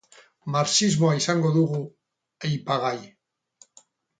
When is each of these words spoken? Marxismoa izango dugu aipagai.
Marxismoa 0.53 1.17
izango 1.19 1.51
dugu 1.57 1.83
aipagai. 2.49 2.99